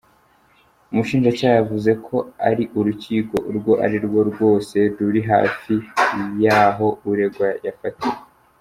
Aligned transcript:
Umushinjacyaha 0.91 1.55
yavuze 1.59 1.91
ko 2.05 2.17
ari 2.47 2.63
"urukiko 2.79 3.35
urwo 3.49 3.71
arirwo 3.85 4.19
rwose 4.29 4.77
ruri 4.97 5.21
hafi 5.31 5.73
y’aho 6.43 6.87
uregwa 7.09 7.49
yafatiwe". 7.67 8.17